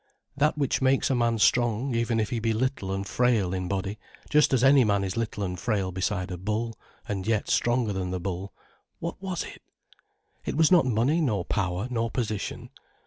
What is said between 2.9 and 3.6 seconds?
and frail